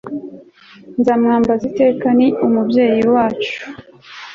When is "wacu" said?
3.13-3.57